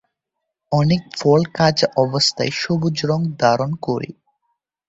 অনেক 0.71 1.01
ফল 1.19 1.41
কাঁচা 1.53 1.87
অবস্থায় 1.95 2.51
সবুজ 2.53 2.97
রং 3.05 3.19
ধারণ 3.39 3.71
করে। 3.81 4.09